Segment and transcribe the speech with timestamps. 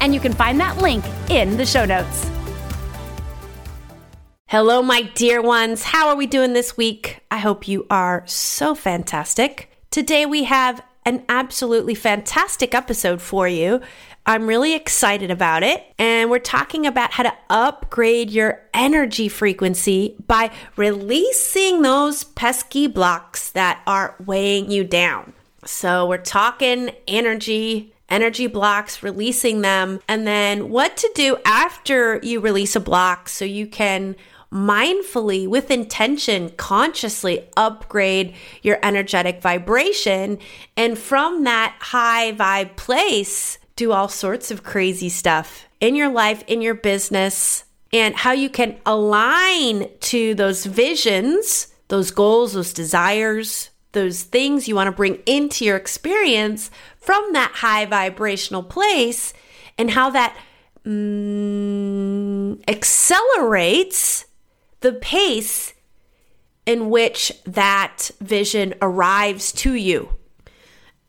[0.00, 2.30] and you can find that link in the show notes.
[4.46, 5.82] Hello, my dear ones.
[5.82, 7.20] How are we doing this week?
[7.30, 9.70] I hope you are so fantastic.
[9.90, 13.80] Today we have an absolutely fantastic episode for you.
[14.24, 15.82] I'm really excited about it.
[15.98, 23.50] And we're talking about how to upgrade your energy frequency by releasing those pesky blocks
[23.52, 25.32] that are weighing you down.
[25.64, 32.40] So, we're talking energy energy blocks, releasing them, and then what to do after you
[32.40, 34.16] release a block so you can
[34.52, 40.38] mindfully, with intention, consciously upgrade your energetic vibration.
[40.76, 46.42] And from that high vibe place, do all sorts of crazy stuff in your life,
[46.46, 53.70] in your business, and how you can align to those visions, those goals, those desires,
[53.92, 56.70] those things you want to bring into your experience
[57.08, 59.32] from that high vibrational place
[59.78, 60.36] and how that
[60.84, 64.26] mm, accelerates
[64.80, 65.72] the pace
[66.66, 70.10] in which that vision arrives to you.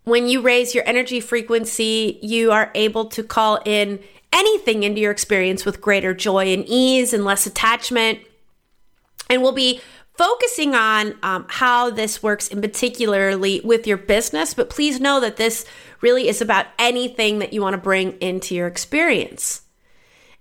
[0.06, 4.00] When you raise your energy frequency, you are able to call in
[4.32, 8.20] anything into your experience with greater joy and ease and less attachment.
[9.30, 9.82] And we'll be
[10.20, 15.38] focusing on um, how this works in particularly with your business, but please know that
[15.38, 15.64] this
[16.02, 19.62] really is about anything that you want to bring into your experience.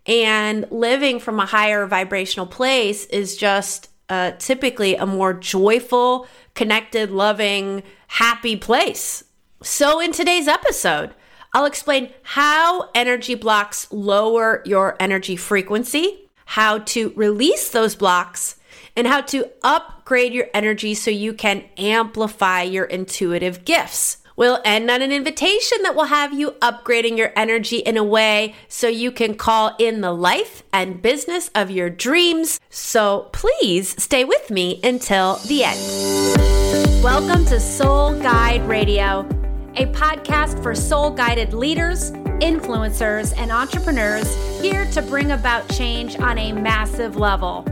[0.06, 7.10] And living from a higher vibrational place is just uh, typically a more joyful, connected,
[7.10, 9.24] loving, happy place.
[9.62, 11.14] So, in today's episode,
[11.52, 18.56] I'll explain how energy blocks lower your energy frequency, how to release those blocks,
[18.96, 24.18] and how to upgrade your energy so you can amplify your intuitive gifts.
[24.38, 28.54] We'll end on an invitation that will have you upgrading your energy in a way
[28.68, 32.60] so you can call in the life and business of your dreams.
[32.70, 37.02] So please stay with me until the end.
[37.02, 39.28] Welcome to Soul Guide Radio,
[39.74, 44.32] a podcast for soul guided leaders, influencers, and entrepreneurs
[44.62, 47.64] here to bring about change on a massive level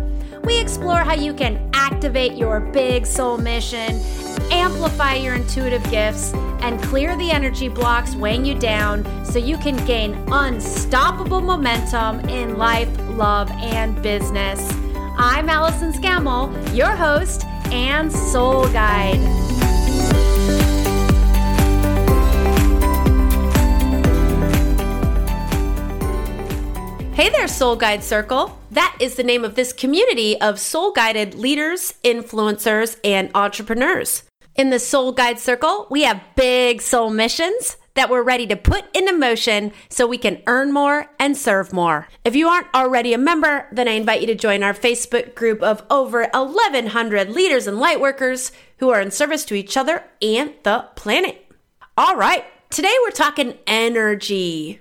[0.46, 4.00] we explore how you can activate your big soul mission,
[4.52, 9.76] amplify your intuitive gifts, and clear the energy blocks weighing you down so you can
[9.86, 14.72] gain unstoppable momentum in life, love, and business.
[15.18, 19.55] I'm Allison Scammell, your host and soul guide.
[27.16, 28.60] Hey there, Soul Guide Circle.
[28.72, 34.24] That is the name of this community of soul guided leaders, influencers, and entrepreneurs.
[34.54, 38.94] In the Soul Guide Circle, we have big soul missions that we're ready to put
[38.94, 42.06] into motion so we can earn more and serve more.
[42.22, 45.62] If you aren't already a member, then I invite you to join our Facebook group
[45.62, 50.86] of over 1,100 leaders and lightworkers who are in service to each other and the
[50.96, 51.50] planet.
[51.96, 54.80] All right, today we're talking energy.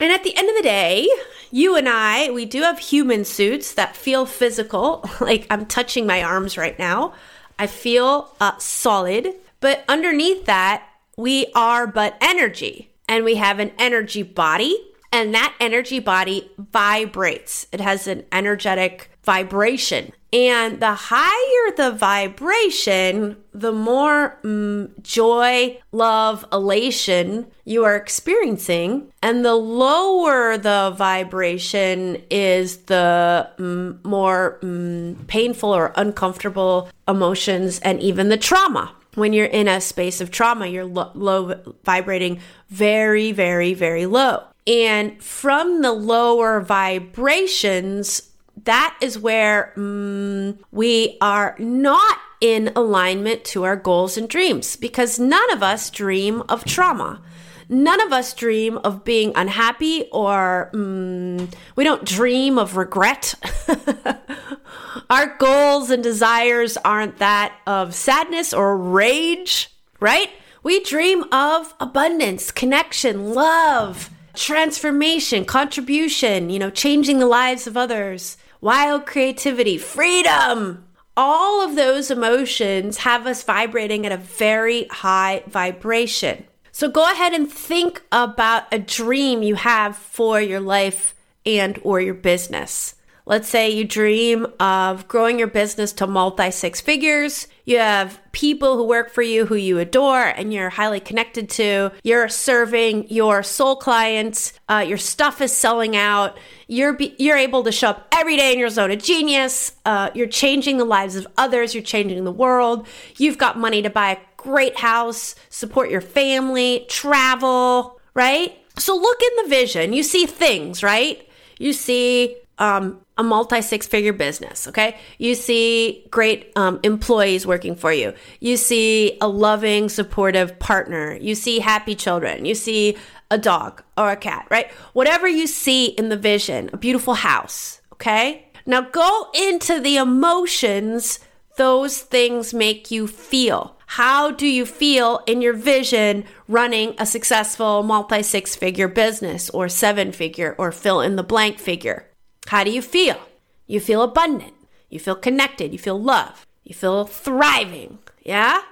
[0.00, 1.08] And at the end of the day,
[1.52, 5.08] you and I, we do have human suits that feel physical.
[5.20, 7.12] Like I'm touching my arms right now.
[7.58, 9.34] I feel uh, solid.
[9.60, 10.84] But underneath that,
[11.16, 12.90] we are but energy.
[13.08, 14.76] And we have an energy body.
[15.12, 20.12] And that energy body vibrates, it has an energetic vibration.
[20.32, 29.12] And the higher the vibration, the more mm, joy, love, elation you are experiencing.
[29.22, 38.00] And the lower the vibration is, the mm, more mm, painful or uncomfortable emotions and
[38.00, 38.92] even the trauma.
[39.14, 42.40] When you're in a space of trauma, you're lo- low vibrating
[42.70, 44.44] very, very, very low.
[44.66, 48.31] And from the lower vibrations,
[48.64, 55.18] that is where mm, we are not in alignment to our goals and dreams because
[55.18, 57.22] none of us dream of trauma.
[57.68, 63.34] None of us dream of being unhappy or mm, we don't dream of regret.
[65.10, 69.70] our goals and desires aren't that of sadness or rage,
[70.00, 70.28] right?
[70.62, 78.36] We dream of abundance, connection, love, transformation, contribution, you know, changing the lives of others,
[78.62, 80.86] wild creativity, freedom.
[81.14, 86.44] All of those emotions have us vibrating at a very high vibration.
[86.70, 91.14] So go ahead and think about a dream you have for your life
[91.44, 92.94] and or your business.
[93.24, 97.46] Let's say you dream of growing your business to multi six figures.
[97.64, 101.92] You have people who work for you who you adore and you're highly connected to.
[102.02, 104.52] You're serving your soul clients.
[104.68, 106.36] Uh, your stuff is selling out.
[106.66, 109.72] You're be- you're able to show up every day in your zone of genius.
[109.86, 111.74] Uh, you're changing the lives of others.
[111.74, 112.88] You're changing the world.
[113.18, 118.00] You've got money to buy a great house, support your family, travel.
[118.14, 118.58] Right.
[118.78, 119.92] So look in the vision.
[119.92, 121.28] You see things, right?
[121.58, 124.98] You see um, a multi six figure business, okay?
[125.18, 128.12] You see great um, employees working for you.
[128.40, 131.16] You see a loving, supportive partner.
[131.20, 132.44] You see happy children.
[132.44, 132.98] You see
[133.30, 134.70] a dog or a cat, right?
[134.92, 138.48] Whatever you see in the vision, a beautiful house, okay?
[138.66, 141.20] Now go into the emotions
[141.56, 143.76] those things make you feel.
[143.86, 149.68] How do you feel in your vision running a successful multi six figure business or
[149.68, 152.08] seven figure or fill in the blank figure?
[152.46, 153.18] How do you feel?
[153.66, 154.54] You feel abundant.
[154.90, 155.72] You feel connected.
[155.72, 156.46] You feel love.
[156.64, 157.98] You feel thriving.
[158.22, 158.62] Yeah?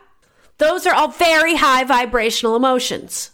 [0.58, 3.30] Those are all very high vibrational emotions.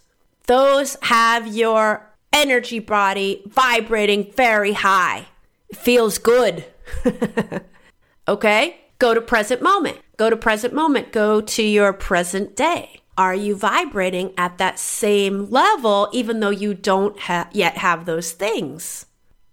[0.46, 5.26] Those have your energy body vibrating very high.
[5.68, 6.64] It feels good.
[8.28, 8.80] okay?
[8.98, 9.98] Go to present moment.
[10.16, 11.12] Go to present moment.
[11.12, 13.00] Go to your present day.
[13.18, 18.32] Are you vibrating at that same level even though you don't ha- yet have those
[18.32, 19.05] things?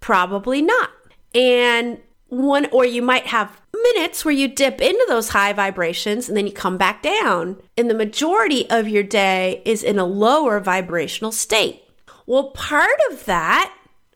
[0.04, 0.90] Probably not.
[1.34, 1.98] And
[2.28, 6.46] one, or you might have minutes where you dip into those high vibrations and then
[6.46, 7.62] you come back down.
[7.78, 11.84] And the majority of your day is in a lower vibrational state.
[12.26, 13.74] Well, part of that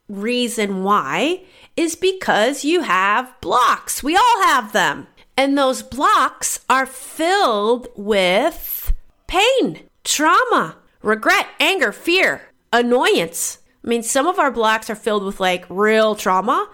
[0.10, 1.46] reason why
[1.78, 4.04] is because you have blocks.
[4.04, 5.08] We all have them.
[5.38, 8.92] And those blocks are filled with
[9.28, 12.42] pain, trauma, regret, anger, fear,
[12.74, 16.70] annoyance, I mean, some of our blocks are filled with like real trauma,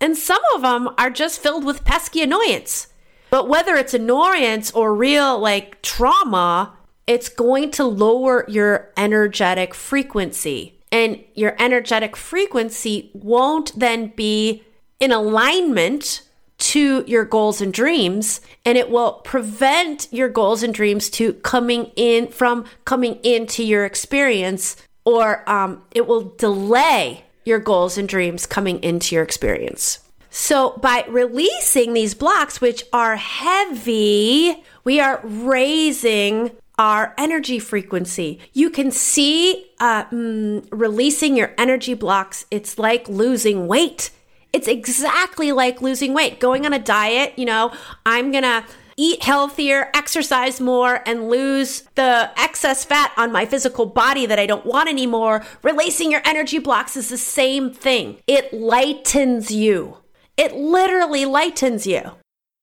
[0.00, 2.88] and some of them are just filled with pesky annoyance.
[3.30, 6.72] But whether it's annoyance or real like trauma,
[7.06, 10.80] it's going to lower your energetic frequency.
[10.90, 14.64] And your energetic frequency won't then be
[14.98, 16.22] in alignment
[16.58, 21.92] to your goals and dreams and it will prevent your goals and dreams to coming
[21.96, 24.76] in from coming into your experience
[25.06, 30.00] or um, it will delay your goals and dreams coming into your experience.
[30.28, 38.38] So, by releasing these blocks, which are heavy, we are raising our energy frequency.
[38.52, 44.10] You can see uh, mm, releasing your energy blocks, it's like losing weight.
[44.52, 46.38] It's exactly like losing weight.
[46.38, 47.72] Going on a diet, you know,
[48.04, 54.26] I'm gonna eat healthier, exercise more, and lose the excess fat on my physical body
[54.26, 58.18] that I don't want anymore, releasing your energy blocks is the same thing.
[58.26, 59.98] It lightens you.
[60.36, 62.12] It literally lightens you.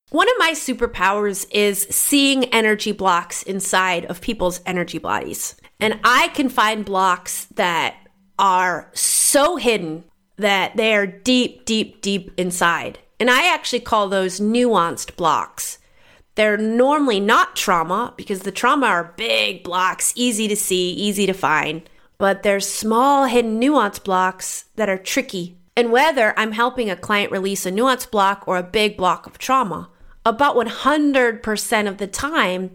[0.09, 5.55] One of my superpowers is seeing energy blocks inside of people's energy bodies.
[5.79, 7.95] And I can find blocks that
[8.37, 10.03] are so hidden
[10.37, 12.99] that they are deep, deep, deep inside.
[13.19, 15.79] And I actually call those nuanced blocks.
[16.35, 21.33] They're normally not trauma because the trauma are big blocks, easy to see, easy to
[21.33, 21.87] find.
[22.17, 25.57] But there's small hidden nuance blocks that are tricky.
[25.75, 29.37] And whether I'm helping a client release a nuance block or a big block of
[29.37, 29.89] trauma,
[30.25, 32.71] about 100% of the time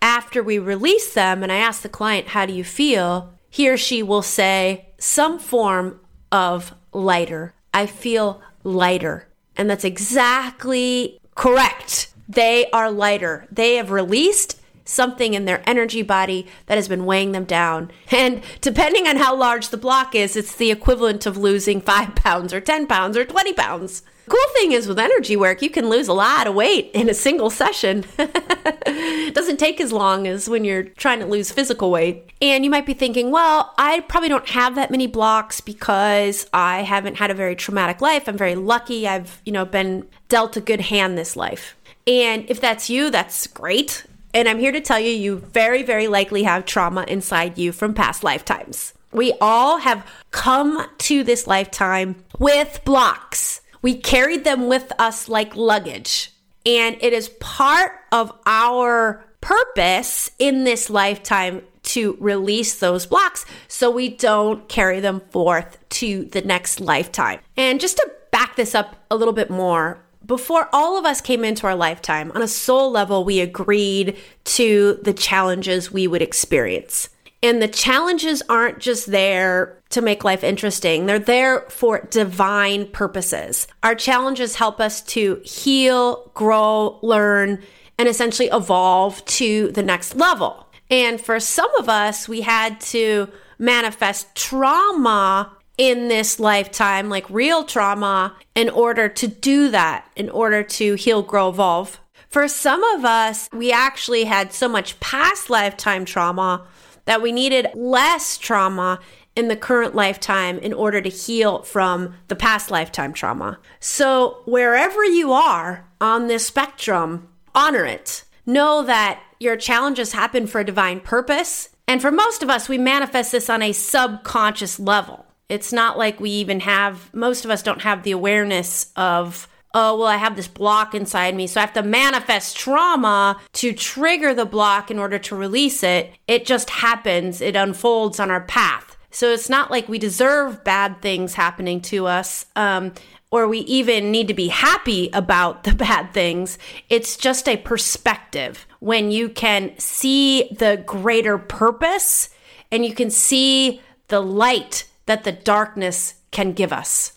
[0.00, 3.32] after we release them and I ask the client, How do you feel?
[3.52, 6.00] he or she will say some form
[6.32, 7.52] of lighter.
[7.74, 9.28] I feel lighter.
[9.58, 13.46] And that's exactly correct they are lighter.
[13.50, 17.90] They have released something in their energy body that has been weighing them down.
[18.10, 22.52] And depending on how large the block is, it's the equivalent of losing five pounds
[22.52, 24.02] or 10 pounds or 20 pounds.
[24.28, 27.14] Cool thing is with energy work, you can lose a lot of weight in a
[27.14, 28.04] single session.
[28.18, 32.30] it doesn't take as long as when you're trying to lose physical weight.
[32.40, 36.82] And you might be thinking, well, I probably don't have that many blocks because I
[36.82, 38.28] haven't had a very traumatic life.
[38.28, 39.08] I'm very lucky.
[39.08, 41.76] I've, you know, been dealt a good hand this life.
[42.06, 44.04] And if that's you, that's great.
[44.34, 47.94] And I'm here to tell you, you very, very likely have trauma inside you from
[47.94, 48.94] past lifetimes.
[49.12, 53.60] We all have come to this lifetime with blocks.
[53.82, 56.32] We carried them with us like luggage.
[56.64, 63.90] And it is part of our purpose in this lifetime to release those blocks so
[63.90, 67.40] we don't carry them forth to the next lifetime.
[67.56, 69.98] And just to back this up a little bit more,
[70.32, 74.98] before all of us came into our lifetime, on a soul level, we agreed to
[75.02, 77.10] the challenges we would experience.
[77.42, 81.04] And the challenges aren't just there to make life interesting.
[81.04, 83.66] They're there for divine purposes.
[83.82, 87.62] Our challenges help us to heal, grow, learn,
[87.98, 90.66] and essentially evolve to the next level.
[90.90, 97.64] And for some of us, we had to manifest trauma in this lifetime, like real
[97.64, 102.00] trauma, in order to do that, in order to heal, grow, evolve.
[102.28, 106.64] For some of us, we actually had so much past lifetime trauma
[107.06, 109.00] that we needed less trauma
[109.34, 113.58] in the current lifetime in order to heal from the past lifetime trauma.
[113.80, 118.22] So, wherever you are on this spectrum, honor it.
[118.46, 121.70] Know that your challenges happen for a divine purpose.
[121.88, 125.26] And for most of us, we manifest this on a subconscious level.
[125.52, 129.98] It's not like we even have, most of us don't have the awareness of oh,
[129.98, 134.34] well, I have this block inside me, so I have to manifest trauma to trigger
[134.34, 136.12] the block in order to release it.
[136.28, 138.96] It just happens, it unfolds on our path.
[139.10, 142.46] So it's not like we deserve bad things happening to us.
[142.54, 142.92] Um,
[143.30, 146.58] or we even need to be happy about the bad things.
[146.88, 152.28] It's just a perspective when you can see the greater purpose
[152.70, 157.12] and you can see the light that the darkness can give us.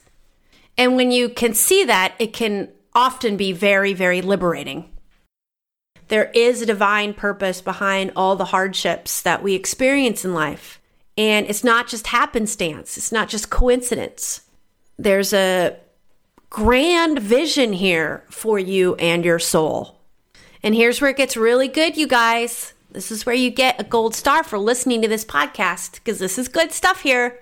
[0.77, 4.91] And when you can see that, it can often be very, very liberating.
[6.09, 10.81] There is a divine purpose behind all the hardships that we experience in life.
[11.17, 14.41] And it's not just happenstance, it's not just coincidence.
[14.99, 15.77] There's a
[16.49, 20.01] grand vision here for you and your soul.
[20.61, 22.73] And here's where it gets really good, you guys.
[22.91, 26.37] This is where you get a gold star for listening to this podcast because this
[26.37, 27.39] is good stuff here.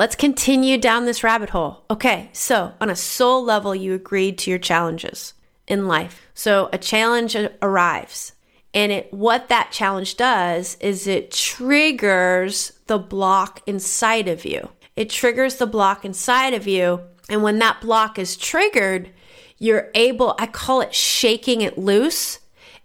[0.00, 1.84] Let's continue down this rabbit hole.
[1.90, 5.34] Okay, so on a soul level, you agreed to your challenges
[5.68, 6.26] in life.
[6.32, 8.32] So a challenge arrives.
[8.72, 14.70] And it, what that challenge does is it triggers the block inside of you.
[14.96, 17.02] It triggers the block inside of you.
[17.28, 19.10] And when that block is triggered,
[19.58, 22.38] you're able, I call it shaking it loose.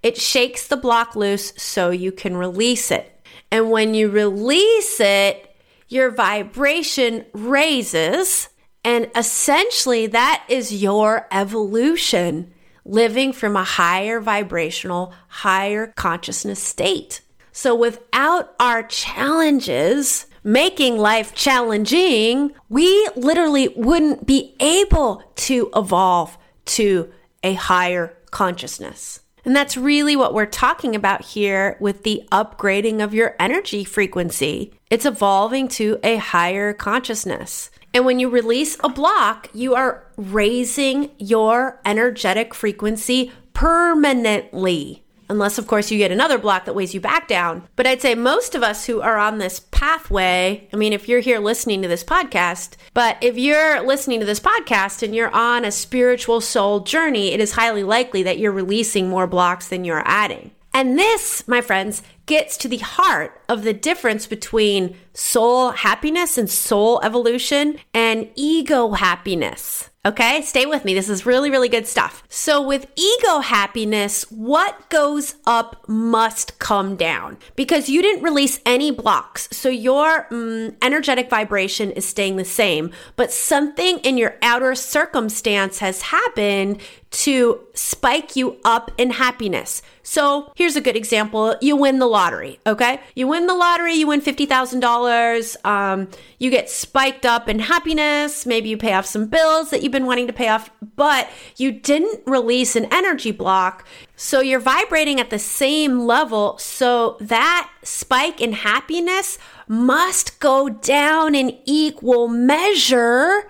[0.03, 3.25] It shakes the block loose so you can release it.
[3.51, 5.44] And when you release it,
[5.87, 8.49] your vibration raises.
[8.83, 12.53] And essentially, that is your evolution
[12.85, 17.21] living from a higher vibrational, higher consciousness state.
[17.51, 27.11] So, without our challenges, making life challenging, we literally wouldn't be able to evolve to
[27.43, 29.21] a higher consciousness.
[29.45, 34.73] And that's really what we're talking about here with the upgrading of your energy frequency.
[34.89, 37.69] It's evolving to a higher consciousness.
[37.93, 45.67] And when you release a block, you are raising your energetic frequency permanently unless of
[45.67, 47.67] course you get another block that weighs you back down.
[47.75, 51.19] But I'd say most of us who are on this pathway, I mean, if you're
[51.19, 55.65] here listening to this podcast, but if you're listening to this podcast and you're on
[55.65, 60.03] a spiritual soul journey, it is highly likely that you're releasing more blocks than you're
[60.05, 60.51] adding.
[60.73, 66.49] And this, my friends, gets to the heart of the difference between soul happiness and
[66.49, 69.89] soul evolution and ego happiness.
[70.05, 70.93] Okay, stay with me.
[70.93, 72.23] This is really, really good stuff.
[72.29, 78.91] So, with ego happiness, what goes up must come down because you didn't release any
[78.91, 79.49] blocks.
[79.51, 85.79] So, your mm, energetic vibration is staying the same, but something in your outer circumstance
[85.79, 89.81] has happened to spike you up in happiness.
[90.07, 93.01] So, here's a good example you win the lottery, okay?
[93.15, 96.07] You win the lottery, you win $50,000, um,
[96.37, 100.05] you get spiked up in happiness, maybe you pay off some bills that you've been
[100.05, 103.83] wanting to pay off, but you didn't release an energy block.
[104.15, 106.59] So, you're vibrating at the same level.
[106.59, 113.49] So, that spike in happiness must go down in equal measure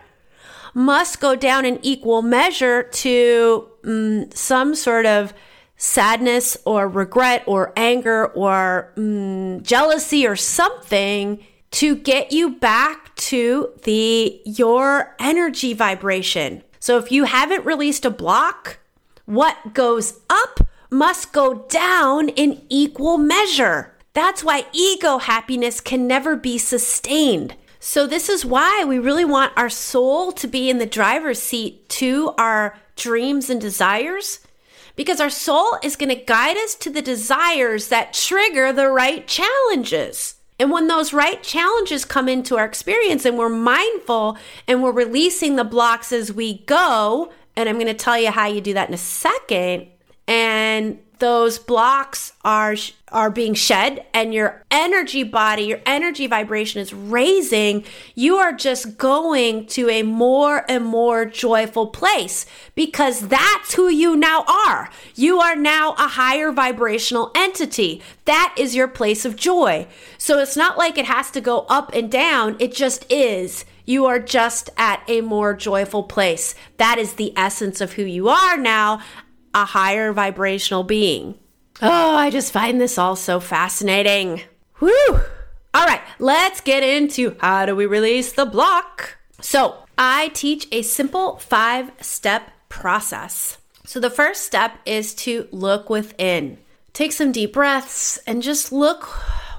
[0.77, 5.33] must go down in equal measure to um, some sort of
[5.77, 13.71] sadness or regret or anger or um, jealousy or something to get you back to
[13.83, 16.63] the your energy vibration.
[16.79, 18.79] So if you haven't released a block,
[19.25, 23.93] what goes up must go down in equal measure.
[24.13, 27.55] That's why ego happiness can never be sustained.
[27.79, 31.87] So, this is why we really want our soul to be in the driver's seat
[31.89, 34.39] to our dreams and desires
[34.95, 39.27] because our soul is going to guide us to the desires that trigger the right
[39.27, 40.35] challenges.
[40.59, 44.37] And when those right challenges come into our experience and we're mindful
[44.67, 48.47] and we're releasing the blocks as we go, and I'm going to tell you how
[48.47, 49.87] you do that in a second,
[50.27, 52.75] and those blocks are
[53.11, 58.97] are being shed and your energy body your energy vibration is raising you are just
[58.97, 64.89] going to a more and more joyful place because that's who you now are.
[65.15, 68.01] You are now a higher vibrational entity.
[68.25, 69.87] That is your place of joy.
[70.17, 72.57] So it's not like it has to go up and down.
[72.59, 73.65] It just is.
[73.85, 76.55] You are just at a more joyful place.
[76.77, 79.01] That is the essence of who you are now
[79.55, 81.39] a higher vibrational being.
[81.81, 84.41] Oh, I just find this all so fascinating.
[84.79, 85.21] Whew.
[85.73, 89.17] All right, let's get into how do we release the block.
[89.41, 93.57] So, I teach a simple five step process.
[93.85, 96.57] So, the first step is to look within.
[96.93, 99.07] Take some deep breaths and just look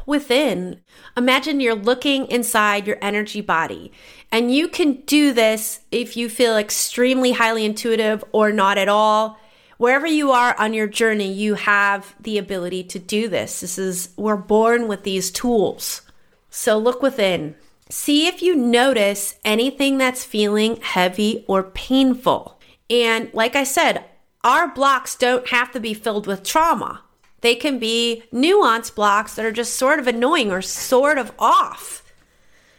[0.06, 0.80] within.
[1.16, 3.92] Imagine you're looking inside your energy body.
[4.30, 9.38] And you can do this if you feel extremely highly intuitive or not at all
[9.78, 13.60] wherever you are on your journey, you have the ability to do this.
[13.60, 16.02] This is, we're born with these tools.
[16.50, 17.54] So look within.
[17.88, 22.58] See if you notice anything that's feeling heavy or painful.
[22.90, 24.04] And like I said,
[24.42, 27.02] our blocks don't have to be filled with trauma.
[27.42, 32.02] They can be nuance blocks that are just sort of annoying or sort of off.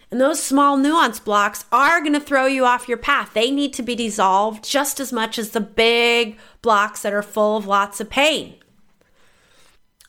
[0.10, 3.32] And those small nuance blocks are going to throw you off your path.
[3.34, 7.58] They need to be dissolved just as much as the big blocks that are full
[7.58, 8.56] of lots of pain.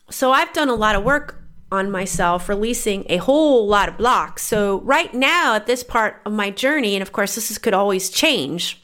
[0.09, 4.43] So I've done a lot of work on myself, releasing a whole lot of blocks.
[4.43, 7.73] So right now, at this part of my journey, and of course, this is, could
[7.73, 8.81] always change,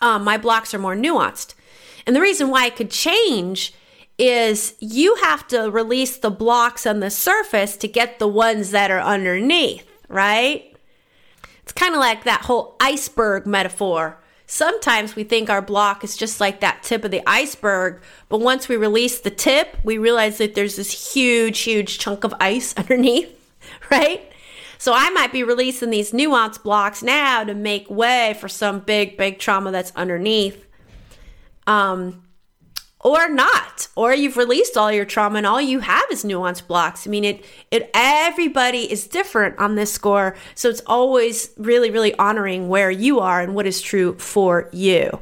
[0.00, 1.54] um, my blocks are more nuanced.
[2.06, 3.74] And the reason why it could change
[4.18, 8.90] is you have to release the blocks on the surface to get the ones that
[8.90, 10.76] are underneath right?
[11.62, 14.18] It's kind of like that whole iceberg metaphor.
[14.46, 18.68] Sometimes we think our block is just like that tip of the iceberg, but once
[18.68, 23.34] we release the tip, we realize that there's this huge, huge chunk of ice underneath,
[23.90, 24.30] right?
[24.76, 29.16] So I might be releasing these nuance blocks now to make way for some big,
[29.16, 30.66] big trauma that's underneath.
[31.66, 32.24] Um,
[33.02, 37.06] or not or you've released all your trauma and all you have is nuance blocks.
[37.06, 42.14] I mean it it everybody is different on this score so it's always really really
[42.14, 45.20] honoring where you are and what is true for you.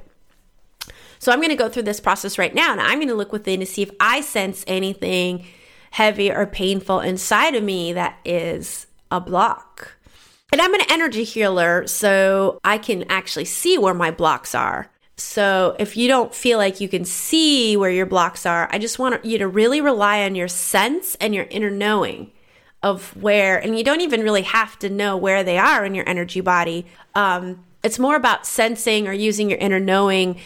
[1.18, 3.32] So i'm going to go through this process right now and i'm going to look
[3.32, 5.46] within to see if i sense anything
[5.90, 9.96] heavy or painful inside of me that is a block.
[10.52, 14.90] And I'm an energy healer, so I can actually see where my blocks are.
[15.20, 18.98] So if you don't feel like you can see where your blocks are, I just
[18.98, 22.32] want you to really rely on your sense and your inner knowing
[22.82, 26.08] of where, and you don't even really have to know where they are in your
[26.08, 26.86] energy body.
[27.14, 30.40] Um, it's more about sensing or using your inner knowing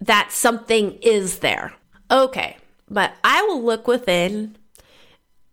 [0.00, 1.72] that something is there.
[2.10, 2.58] Okay,
[2.90, 4.56] but I will look within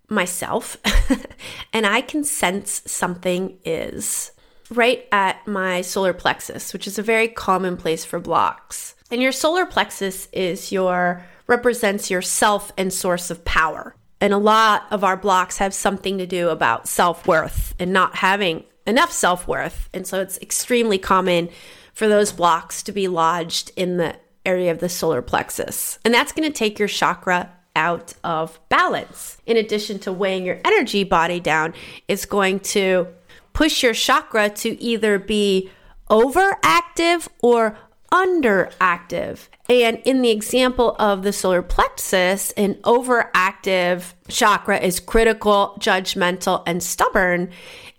[0.09, 0.75] myself
[1.73, 4.31] and I can sense something is
[4.71, 8.95] right at my solar plexus, which is a very common place for blocks.
[9.11, 13.95] And your solar plexus is your represents your self and source of power.
[14.21, 18.63] And a lot of our blocks have something to do about self-worth and not having
[18.87, 19.89] enough self-worth.
[19.93, 21.49] And so it's extremely common
[21.93, 25.99] for those blocks to be lodged in the area of the solar plexus.
[26.05, 29.37] And that's going to take your chakra out of balance.
[29.45, 31.73] In addition to weighing your energy body down,
[32.07, 33.07] it's going to
[33.53, 35.69] push your chakra to either be
[36.09, 37.77] overactive or
[38.11, 39.47] underactive.
[39.69, 46.83] And in the example of the solar plexus, an overactive chakra is critical, judgmental, and
[46.83, 47.51] stubborn.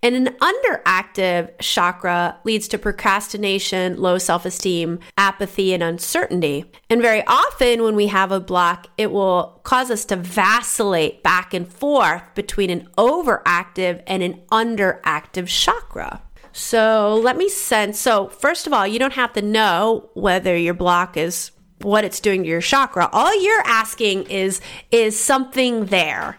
[0.02, 6.70] And an underactive chakra leads to procrastination, low self esteem, apathy, and uncertainty.
[6.90, 11.54] And very often, when we have a block, it will cause us to vacillate back
[11.54, 16.20] and forth between an overactive and an underactive chakra.
[16.52, 17.98] So let me sense.
[17.98, 22.20] So, first of all, you don't have to know whether your block is what it's
[22.20, 23.08] doing to your chakra.
[23.12, 24.60] All you're asking is
[24.90, 26.38] is something there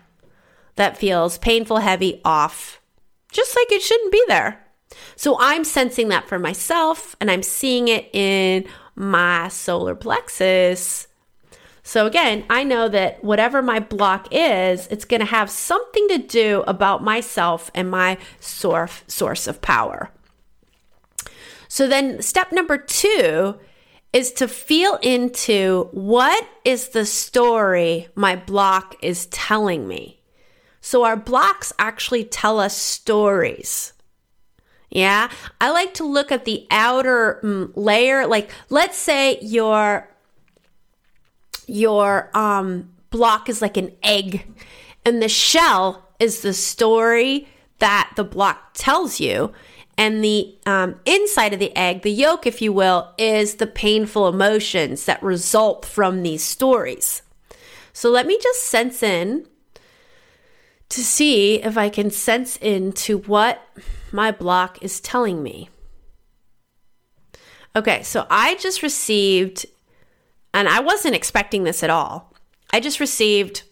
[0.76, 2.80] that feels painful, heavy, off,
[3.32, 4.66] just like it shouldn't be there.
[5.16, 11.08] So I'm sensing that for myself and I'm seeing it in my solar plexus.
[11.84, 16.18] So again, I know that whatever my block is, it's going to have something to
[16.18, 20.10] do about myself and my source of power.
[21.68, 23.60] So then step number 2
[24.14, 30.22] is to feel into what is the story my block is telling me.
[30.80, 33.94] So our blocks actually tell us stories.
[34.90, 38.28] Yeah, I like to look at the outer mm, layer.
[38.28, 40.08] Like, let's say your
[41.68, 44.46] your um, block is like an egg,
[45.06, 47.48] and the shell is the story
[47.80, 49.52] that the block tells you.
[49.96, 54.28] And the um, inside of the egg, the yolk, if you will, is the painful
[54.28, 57.22] emotions that result from these stories.
[57.94, 59.46] So let me just sense in
[60.90, 63.62] to see if I can sense into what
[64.12, 65.70] my block is telling me.
[67.76, 69.66] Okay, so I just received,
[70.54, 72.34] and I wasn't expecting this at all.
[72.72, 73.64] I just received,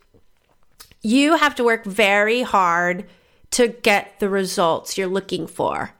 [1.02, 3.06] you have to work very hard
[3.52, 5.91] to get the results you're looking for.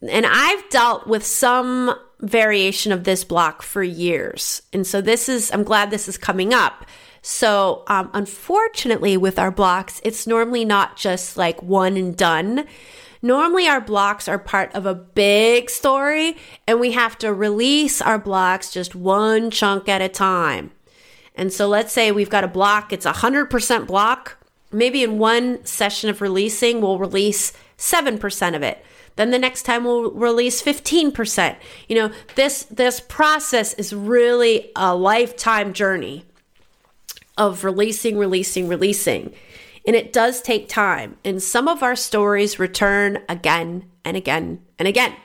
[0.00, 4.62] And I've dealt with some variation of this block for years.
[4.72, 6.84] And so this is, I'm glad this is coming up.
[7.20, 12.66] So, um, unfortunately, with our blocks, it's normally not just like one and done.
[13.20, 18.18] Normally, our blocks are part of a big story, and we have to release our
[18.18, 20.70] blocks just one chunk at a time.
[21.34, 24.36] And so, let's say we've got a block, it's a 100% block.
[24.70, 28.84] Maybe in one session of releasing, we'll release 7% of it.
[29.18, 31.56] Then the next time we'll release 15%.
[31.88, 36.24] You know, this this process is really a lifetime journey
[37.36, 39.34] of releasing, releasing, releasing.
[39.88, 41.16] And it does take time.
[41.24, 45.16] And some of our stories return again and again and again.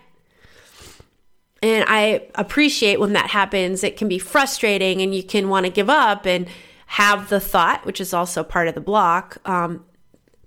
[1.62, 3.84] And I appreciate when that happens.
[3.84, 6.48] It can be frustrating and you can want to give up and
[6.86, 9.84] have the thought, which is also part of the block, um,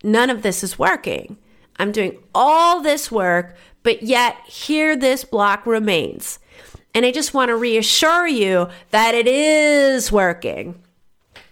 [0.02, 1.36] none of this is working.
[1.76, 6.38] I'm doing all this work, but yet here this block remains.
[6.94, 10.80] And I just want to reassure you that it is working.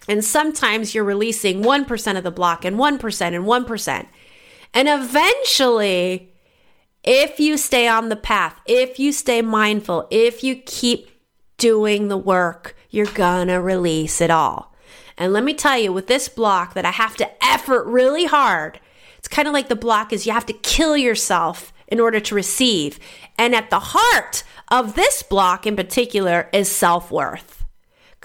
[0.09, 4.07] And sometimes you're releasing 1% of the block and 1% and 1%.
[4.75, 6.33] And eventually,
[7.03, 11.11] if you stay on the path, if you stay mindful, if you keep
[11.57, 14.75] doing the work, you're gonna release it all.
[15.17, 18.81] And let me tell you, with this block, that I have to effort really hard
[19.25, 22.35] it's kind of like the block is you have to kill yourself in order to
[22.35, 22.99] receive.
[23.39, 27.54] And at the heart of this block in particular is self worth.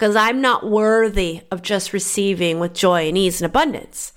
[0.00, 4.14] Because I'm not worthy of just receiving with joy and ease and abundance.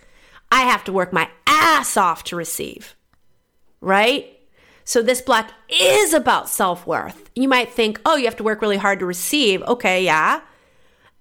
[0.50, 2.96] I have to work my ass off to receive.
[3.82, 4.40] Right?
[4.86, 7.30] So this block is about self worth.
[7.36, 9.62] You might think, oh, you have to work really hard to receive.
[9.64, 10.40] Okay, yeah.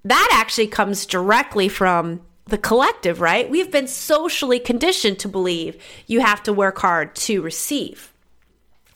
[0.04, 3.50] That actually comes directly from the collective, right?
[3.50, 8.12] We've been socially conditioned to believe you have to work hard to receive.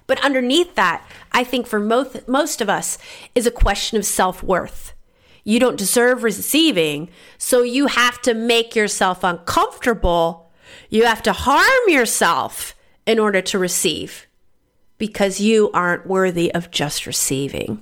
[0.06, 2.98] But underneath that, I think for most, most of us
[3.34, 4.92] is a question of self worth.
[5.46, 10.50] You don't deserve receiving, so you have to make yourself uncomfortable.
[10.90, 12.74] You have to harm yourself
[13.06, 14.26] in order to receive
[14.98, 17.80] because you aren't worthy of just receiving.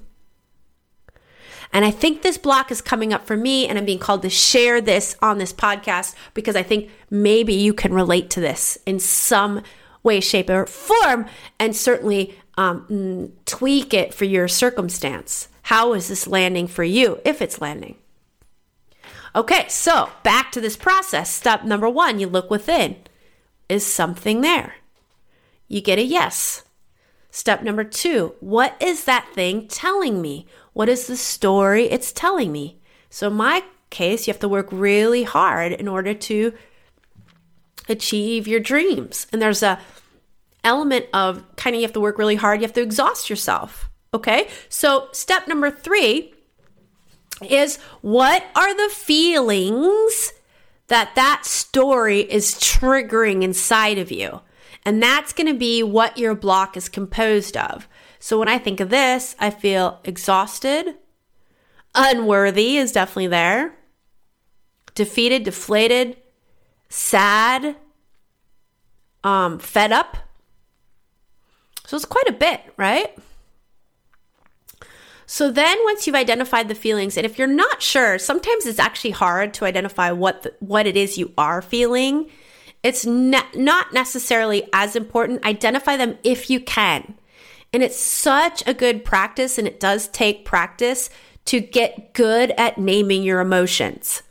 [1.73, 4.31] And I think this block is coming up for me, and I'm being called to
[4.31, 9.01] share this on this podcast because I think maybe you can relate to this in
[9.01, 9.63] some
[10.03, 11.25] way, shape, or form,
[11.59, 15.49] and certainly um, tweak it for your circumstance.
[15.65, 17.97] How is this landing for you if it's landing?
[19.35, 21.31] Okay, so back to this process.
[21.31, 22.97] Step number one you look within.
[23.69, 24.75] Is something there?
[25.67, 26.65] You get a yes.
[27.31, 30.47] Step number two, what is that thing telling me?
[30.75, 32.79] What is the story it's telling me?
[33.09, 36.53] So, in my case, you have to work really hard in order to
[37.89, 39.27] achieve your dreams.
[39.33, 39.81] And there's a
[40.63, 43.89] element of kind of you have to work really hard, you have to exhaust yourself.
[44.15, 44.49] Okay?
[44.69, 46.33] So, step number 3
[47.51, 50.33] is what are the feelings
[50.87, 54.41] that that story is triggering inside of you?
[54.85, 57.89] And that's going to be what your block is composed of.
[58.19, 60.95] So when I think of this, I feel exhausted.
[61.95, 63.75] Unworthy is definitely there.
[64.95, 66.17] Defeated, deflated,
[66.89, 67.77] sad,
[69.23, 70.17] um, fed up.
[71.87, 73.17] So it's quite a bit, right?
[75.27, 79.13] So then once you've identified the feelings and if you're not sure, sometimes it's actually
[79.13, 82.31] hard to identify what the, what it is you are feeling.
[82.83, 85.45] It's ne- not necessarily as important.
[85.45, 87.15] Identify them if you can.
[87.73, 91.11] And it's such a good practice, and it does take practice
[91.47, 94.23] to get good at naming your emotions.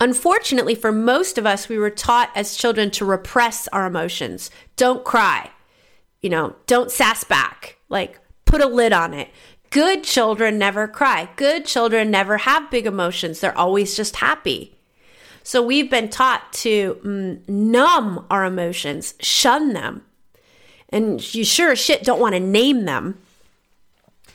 [0.00, 4.50] Unfortunately, for most of us, we were taught as children to repress our emotions.
[4.76, 5.50] Don't cry.
[6.22, 7.78] You know, don't sass back.
[7.88, 9.30] Like, put a lid on it.
[9.70, 11.28] Good children never cry.
[11.36, 13.40] Good children never have big emotions.
[13.40, 14.74] They're always just happy.
[15.42, 20.02] So we've been taught to mm, numb our emotions, shun them.
[20.90, 23.18] And you sure as shit don't want to name them.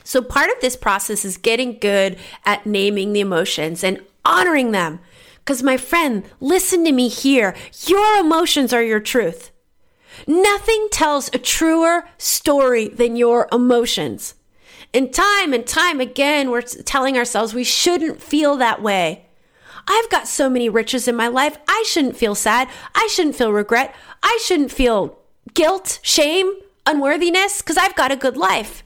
[0.04, 5.00] So part of this process is getting good at naming the emotions and honoring them.
[5.38, 7.54] Because, my friend, listen to me here.
[7.86, 9.50] Your emotions are your truth.
[10.26, 14.34] Nothing tells a truer story than your emotions.
[14.94, 19.26] And time and time again, we're telling ourselves we shouldn't feel that way.
[19.88, 21.58] I've got so many riches in my life.
[21.68, 22.68] I shouldn't feel sad.
[22.94, 23.94] I shouldn't feel regret.
[24.22, 25.18] I shouldn't feel
[25.52, 26.54] guilt, shame,
[26.86, 28.84] unworthiness because I've got a good life.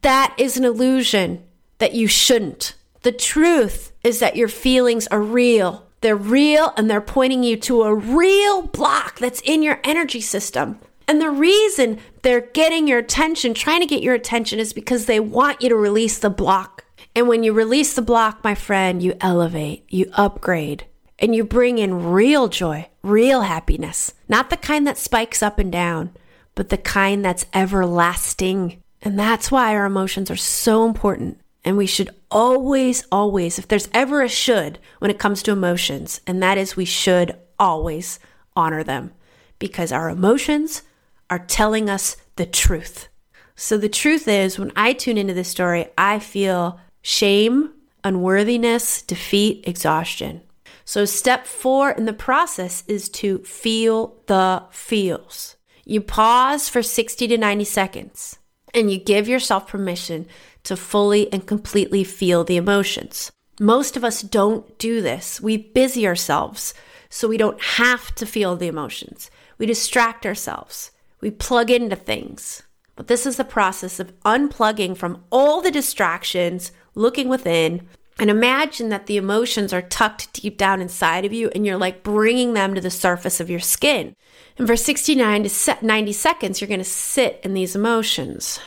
[0.00, 1.44] That is an illusion
[1.78, 2.74] that you shouldn't.
[3.02, 5.86] The truth is that your feelings are real.
[6.00, 10.78] They're real and they're pointing you to a real block that's in your energy system.
[11.06, 15.20] And the reason they're getting your attention, trying to get your attention, is because they
[15.20, 16.84] want you to release the block.
[17.14, 20.86] And when you release the block, my friend, you elevate, you upgrade,
[21.18, 24.14] and you bring in real joy, real happiness.
[24.28, 26.10] Not the kind that spikes up and down,
[26.54, 28.82] but the kind that's everlasting.
[29.02, 31.40] And that's why our emotions are so important.
[31.64, 36.20] And we should always, always, if there's ever a should when it comes to emotions,
[36.26, 38.18] and that is we should always
[38.56, 39.12] honor them
[39.58, 40.82] because our emotions
[41.30, 43.08] are telling us the truth.
[43.56, 49.64] So the truth is, when I tune into this story, I feel shame, unworthiness, defeat,
[49.66, 50.42] exhaustion.
[50.86, 55.56] So, step four in the process is to feel the feels.
[55.86, 58.38] You pause for 60 to 90 seconds
[58.74, 60.26] and you give yourself permission
[60.64, 63.30] to fully and completely feel the emotions.
[63.60, 65.40] Most of us don't do this.
[65.40, 66.74] We busy ourselves
[67.08, 69.30] so we don't have to feel the emotions.
[69.58, 70.90] We distract ourselves.
[71.24, 72.64] We plug into things.
[72.96, 78.90] But this is the process of unplugging from all the distractions, looking within, and imagine
[78.90, 82.74] that the emotions are tucked deep down inside of you and you're like bringing them
[82.74, 84.14] to the surface of your skin.
[84.58, 88.60] And for 69 to 90 seconds, you're going to sit in these emotions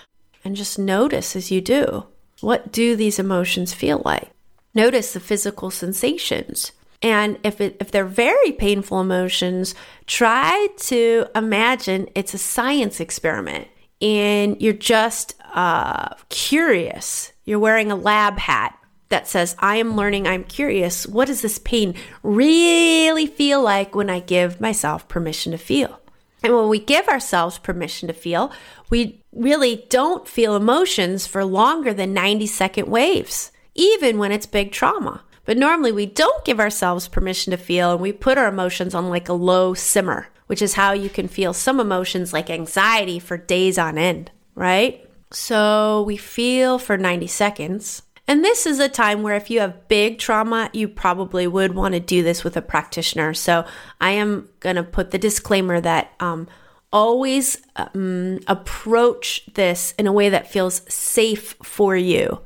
[0.44, 2.08] and just notice as you do.
[2.42, 4.32] What do these emotions feel like?
[4.74, 6.72] Notice the physical sensations.
[7.02, 9.76] And if it, if they're very painful emotions,
[10.08, 13.68] try to imagine it's a science experiment
[14.02, 17.34] and you're just uh, curious.
[17.46, 18.78] You're wearing a lab hat
[19.10, 21.08] that says, I am learning, I'm curious.
[21.08, 26.00] What does this pain really feel like when I give myself permission to feel?
[26.44, 28.52] And when we give ourselves permission to feel,
[28.90, 34.72] we really don't feel emotions for longer than 90 second waves, even when it's big
[34.72, 35.24] trauma.
[35.48, 39.10] But normally we don't give ourselves permission to feel and we put our emotions on
[39.10, 43.38] like a low simmer, which is how you can feel some emotions like anxiety for
[43.38, 45.10] days on end, right?
[45.32, 48.04] So we feel for 90 seconds.
[48.28, 51.94] And this is a time where if you have big trauma, you probably would want
[51.94, 53.34] to do this with a practitioner.
[53.34, 53.66] So
[54.02, 56.50] I am going to put the disclaimer that um,
[56.92, 62.42] always um, approach this in a way that feels safe for you.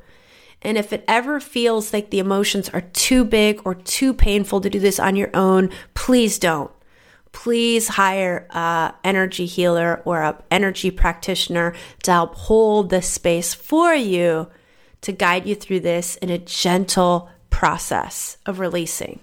[0.61, 4.69] And if it ever feels like the emotions are too big or too painful to
[4.69, 6.71] do this on your own, please don't.
[7.31, 13.93] Please hire a energy healer or a energy practitioner to help hold this space for
[13.93, 14.49] you
[15.01, 19.19] to guide you through this in a gentle process of releasing.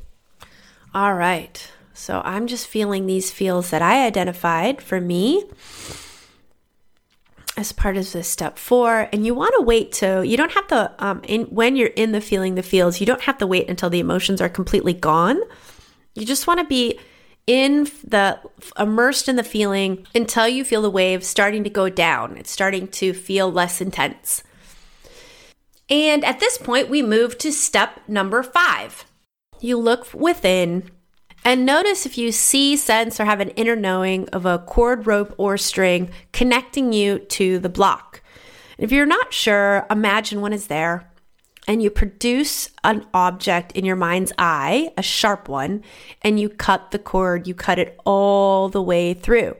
[0.95, 1.71] All right.
[1.93, 5.45] So I'm just feeling these feels that I identified for me
[7.59, 9.09] as part of this step four.
[9.13, 12.13] And you want to wait to, you don't have to, um, in, when you're in
[12.13, 15.41] the feeling the feels, you don't have to wait until the emotions are completely gone.
[16.15, 17.01] You just want to be
[17.49, 18.39] in the
[18.79, 22.37] immersed in the feeling until you feel the wave starting to go down.
[22.37, 24.45] It's starting to feel less intense.
[25.91, 29.05] And at this point, we move to step number five.
[29.61, 30.91] You look within
[31.45, 35.35] and notice if you see, sense, or have an inner knowing of a cord, rope,
[35.39, 38.23] or string connecting you to the block.
[38.77, 41.09] If you're not sure, imagine one is there
[41.69, 45.85] and you produce an object in your mind's eye, a sharp one,
[46.23, 49.55] and you cut the cord, you cut it all the way through.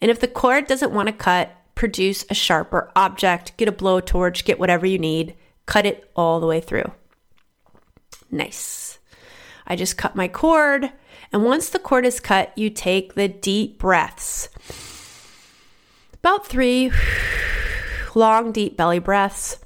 [0.00, 4.44] And if the cord doesn't want to cut, produce a sharper object, get a blowtorch,
[4.44, 6.92] get whatever you need, cut it all the way through.
[8.30, 8.98] Nice.
[9.66, 10.92] I just cut my cord.
[11.32, 14.48] And once the cord is cut, you take the deep breaths.
[16.14, 16.90] About three
[18.14, 19.58] long, deep belly breaths.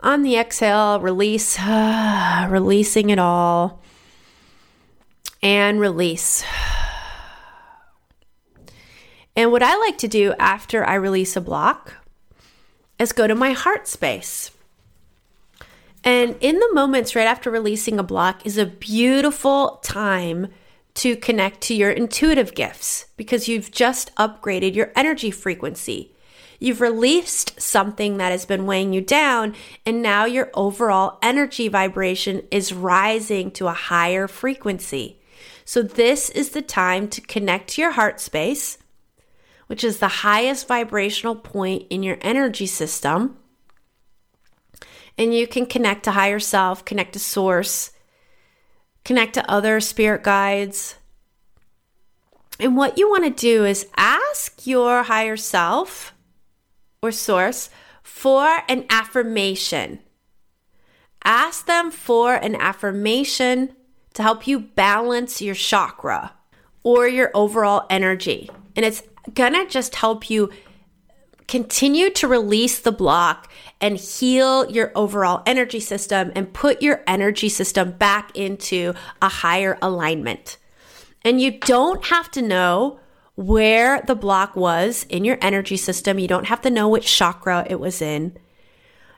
[0.00, 1.58] On the exhale, release,
[2.48, 3.82] releasing it all.
[5.42, 6.44] And release.
[9.34, 11.94] And what I like to do after I release a block
[12.98, 14.51] is go to my heart space.
[16.04, 20.48] And in the moments right after releasing a block is a beautiful time
[20.94, 26.14] to connect to your intuitive gifts because you've just upgraded your energy frequency.
[26.58, 32.42] You've released something that has been weighing you down, and now your overall energy vibration
[32.52, 35.18] is rising to a higher frequency.
[35.64, 38.78] So, this is the time to connect to your heart space,
[39.66, 43.38] which is the highest vibrational point in your energy system.
[45.18, 47.90] And you can connect to higher self, connect to source,
[49.04, 50.96] connect to other spirit guides.
[52.58, 56.14] And what you want to do is ask your higher self
[57.02, 57.70] or source
[58.02, 60.00] for an affirmation.
[61.24, 63.74] Ask them for an affirmation
[64.14, 66.32] to help you balance your chakra
[66.82, 68.50] or your overall energy.
[68.76, 69.02] And it's
[69.34, 70.50] gonna just help you
[71.52, 77.50] continue to release the block and heal your overall energy system and put your energy
[77.50, 80.56] system back into a higher alignment.
[81.20, 83.00] And you don't have to know
[83.34, 86.18] where the block was in your energy system.
[86.18, 88.38] You don't have to know which chakra it was in.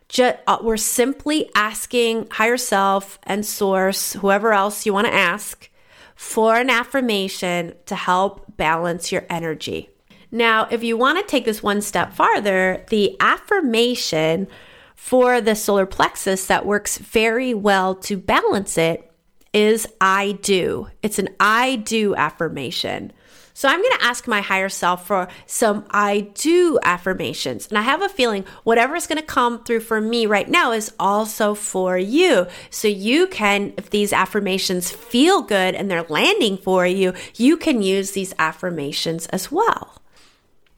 [0.09, 5.70] Just, uh, we're simply asking higher self and source, whoever else you want to ask,
[6.16, 9.93] for an affirmation to help balance your energy.
[10.35, 14.49] Now, if you want to take this one step farther, the affirmation
[14.97, 19.09] for the solar plexus that works very well to balance it
[19.53, 20.88] is I do.
[21.03, 23.12] It's an I do affirmation.
[23.53, 27.68] So I'm going to ask my higher self for some I do affirmations.
[27.68, 30.73] And I have a feeling whatever is going to come through for me right now
[30.73, 32.49] is also for you.
[32.70, 37.83] So you can, if these affirmations feel good and they're landing for you, you can
[37.83, 40.01] use these affirmations as well.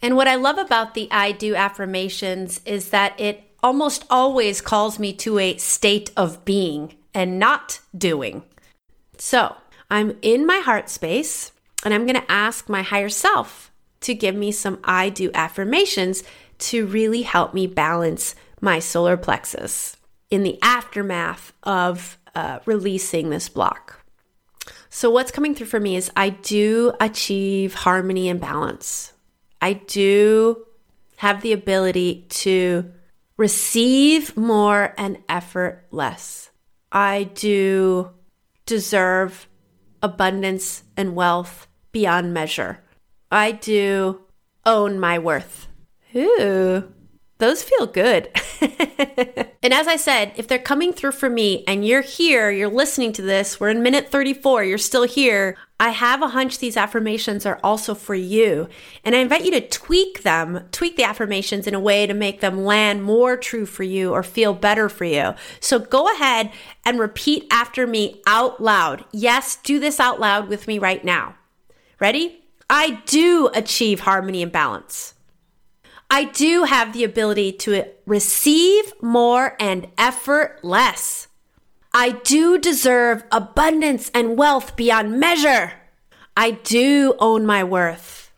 [0.03, 4.99] And what I love about the I do affirmations is that it almost always calls
[4.99, 8.43] me to a state of being and not doing.
[9.19, 9.57] So
[9.91, 11.53] I'm in my heart space
[11.85, 16.23] and I'm going to ask my higher self to give me some I do affirmations
[16.59, 19.97] to really help me balance my solar plexus
[20.31, 24.05] in the aftermath of uh, releasing this block.
[24.89, 29.13] So, what's coming through for me is I do achieve harmony and balance.
[29.61, 30.67] I do
[31.17, 32.93] have the ability to
[33.37, 36.51] receive more and effort less.
[36.93, 38.11] I do
[38.65, 39.49] deserve
[40.03, 42.81] abundance and wealth beyond measure.
[43.31, 44.23] I do
[44.65, 45.69] own my worth.
[46.15, 46.93] Ooh,
[47.39, 48.31] those feel good.
[49.63, 53.13] and as I said, if they're coming through for me and you're here, you're listening
[53.15, 57.45] to this, we're in minute 34, you're still here, I have a hunch these affirmations
[57.45, 58.69] are also for you.
[59.05, 62.41] And I invite you to tweak them, tweak the affirmations in a way to make
[62.41, 65.35] them land more true for you or feel better for you.
[65.61, 66.51] So go ahead
[66.87, 69.05] and repeat after me out loud.
[69.13, 71.35] Yes, do this out loud with me right now.
[72.01, 72.43] Ready?
[72.71, 75.13] I do achieve harmony and balance.
[76.11, 81.29] I do have the ability to receive more and effort less.
[81.93, 85.73] I do deserve abundance and wealth beyond measure.
[86.37, 88.31] I do own my worth.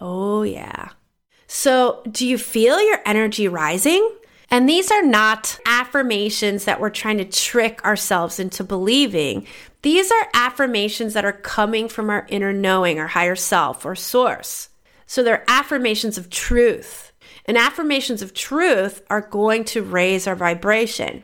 [0.00, 0.90] Oh, yeah.
[1.46, 4.10] So, do you feel your energy rising?
[4.50, 9.46] And these are not affirmations that we're trying to trick ourselves into believing.
[9.82, 14.68] These are affirmations that are coming from our inner knowing, our higher self or source.
[15.06, 17.05] So they're affirmations of truth.
[17.46, 21.22] And affirmations of truth are going to raise our vibration.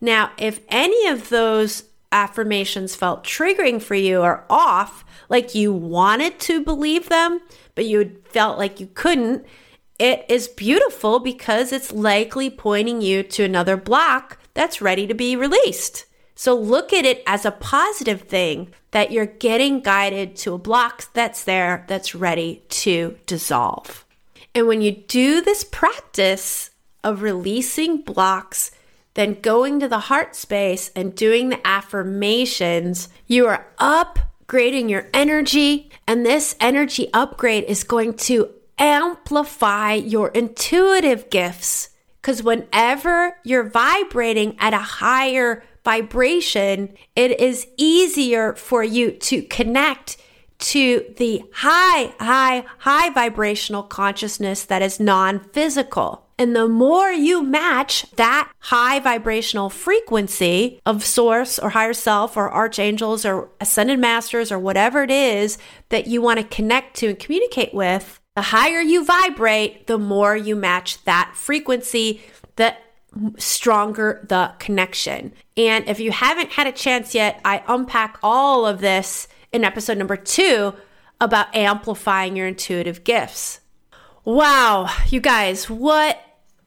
[0.00, 6.38] Now, if any of those affirmations felt triggering for you or off, like you wanted
[6.40, 7.40] to believe them,
[7.74, 9.44] but you felt like you couldn't,
[9.98, 15.36] it is beautiful because it's likely pointing you to another block that's ready to be
[15.36, 16.06] released.
[16.34, 21.12] So look at it as a positive thing that you're getting guided to a block
[21.12, 24.06] that's there that's ready to dissolve.
[24.58, 26.70] And when you do this practice
[27.04, 28.72] of releasing blocks,
[29.14, 35.90] then going to the heart space and doing the affirmations, you are upgrading your energy.
[36.08, 38.50] And this energy upgrade is going to
[38.80, 41.90] amplify your intuitive gifts.
[42.20, 50.16] Because whenever you're vibrating at a higher vibration, it is easier for you to connect
[50.58, 56.24] to the high, high, high vibrational consciousness that is non physical.
[56.40, 62.52] And the more you match that high vibrational frequency of source or higher self or
[62.52, 67.18] archangels or ascended masters or whatever it is that you want to connect to and
[67.18, 72.22] communicate with, The higher you vibrate, the more you match that frequency,
[72.54, 72.74] the
[73.36, 75.32] stronger the connection.
[75.56, 79.98] And if you haven't had a chance yet, I unpack all of this in episode
[79.98, 80.74] number two
[81.20, 83.60] about amplifying your intuitive gifts.
[84.24, 86.20] Wow, you guys, what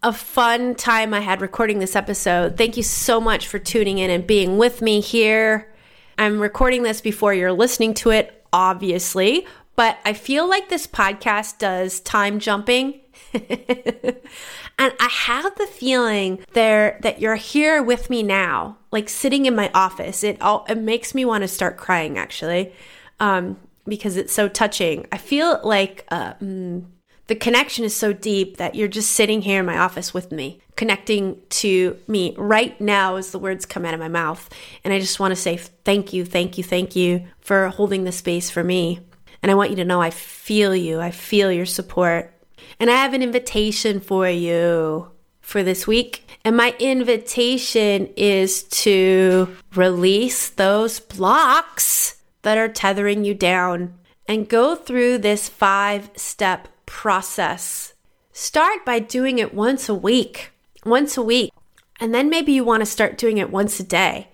[0.04, 2.58] a fun time I had recording this episode.
[2.58, 5.72] Thank you so much for tuning in and being with me here.
[6.18, 11.60] I'm recording this before you're listening to it, obviously, but I feel like this podcast
[11.60, 13.02] does time jumping.
[13.34, 19.56] and I have the feeling there that you're here with me now, like sitting in
[19.56, 20.24] my office.
[20.24, 22.74] It all it makes me want to start crying actually,
[23.20, 23.58] um,
[23.88, 25.08] because it's so touching.
[25.12, 26.86] I feel like uh, mm,
[27.28, 30.60] the connection is so deep that you're just sitting here in my office with me,
[30.76, 34.50] connecting to me right now as the words come out of my mouth.
[34.84, 38.12] And I just want to say thank you, thank you, thank you for holding the
[38.12, 39.00] space for me.
[39.42, 42.34] And I want you to know I feel you, I feel your support.
[42.80, 46.28] And I have an invitation for you for this week.
[46.44, 53.94] And my invitation is to release those blocks that are tethering you down
[54.28, 57.94] and go through this five step process.
[58.32, 60.52] Start by doing it once a week,
[60.86, 61.52] once a week,
[62.00, 64.30] and then maybe you want to start doing it once a day.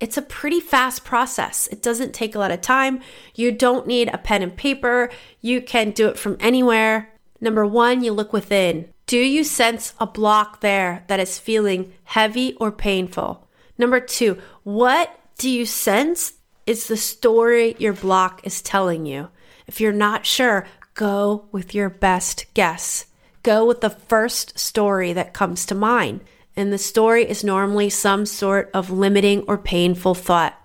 [0.00, 1.66] It's a pretty fast process.
[1.68, 3.00] It doesn't take a lot of time.
[3.34, 5.10] You don't need a pen and paper.
[5.40, 7.12] You can do it from anywhere.
[7.40, 8.92] Number one, you look within.
[9.06, 13.48] Do you sense a block there that is feeling heavy or painful?
[13.78, 16.34] Number two, what do you sense
[16.66, 19.28] is the story your block is telling you?
[19.66, 20.66] If you're not sure,
[20.98, 23.04] Go with your best guess.
[23.44, 26.22] Go with the first story that comes to mind.
[26.56, 30.60] And the story is normally some sort of limiting or painful thought.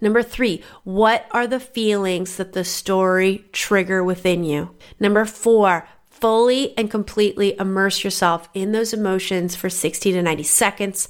[0.00, 4.74] Number three, what are the feelings that the story trigger within you?
[4.98, 5.86] Number four,
[6.20, 11.08] fully and completely immerse yourself in those emotions for 60 to 90 seconds.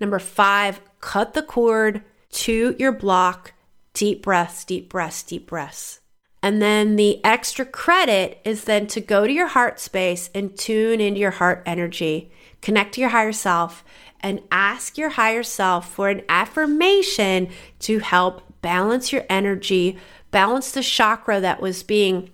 [0.00, 3.52] Number five, cut the cord to your block.
[3.94, 6.00] Deep breaths, deep breaths, deep breaths.
[6.42, 11.00] And then the extra credit is then to go to your heart space and tune
[11.00, 12.30] into your heart energy,
[12.62, 13.84] connect to your higher self,
[14.20, 17.48] and ask your higher self for an affirmation
[17.80, 19.98] to help balance your energy,
[20.30, 22.30] balance the chakra that was being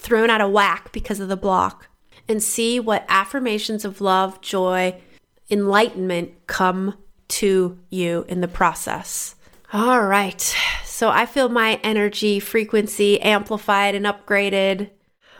[0.00, 1.88] thrown out of whack because of the block,
[2.26, 5.00] and see what affirmations of love, joy,
[5.50, 6.96] enlightenment come
[7.28, 9.34] to you in the process.
[9.72, 10.40] All right.
[10.84, 14.90] So I feel my energy frequency amplified and upgraded.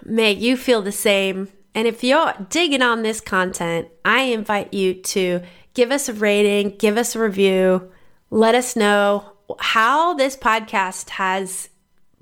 [0.04, 1.48] May you feel the same.
[1.74, 5.42] And if you're digging on this content, I invite you to
[5.74, 7.90] give us a rating, give us a review,
[8.30, 11.68] let us know how this podcast has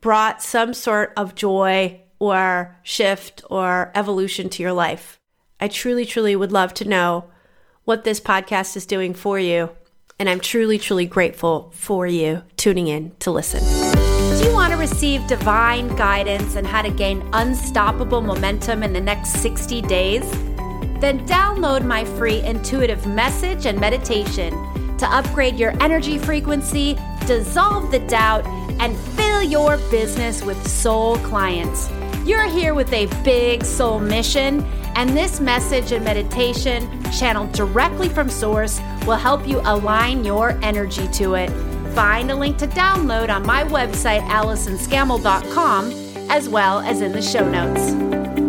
[0.01, 5.21] brought some sort of joy or shift or evolution to your life.
[5.61, 7.31] I truly, truly would love to know
[7.85, 9.71] what this podcast is doing for you
[10.19, 13.61] and I'm truly, truly grateful for you tuning in to listen.
[14.37, 19.01] Do you want to receive divine guidance and how to gain unstoppable momentum in the
[19.01, 20.29] next 60 days?
[21.01, 24.53] Then download my free intuitive message and meditation
[24.99, 28.45] to upgrade your energy frequency, dissolve the doubt,
[28.81, 31.89] and fill your business with soul clients.
[32.25, 34.65] You're here with a big soul mission,
[34.97, 41.09] and this message and meditation, channeled directly from Source, will help you align your energy
[41.09, 41.51] to it.
[41.95, 45.93] Find a link to download on my website, AllisonScammell.com,
[46.31, 48.48] as well as in the show notes.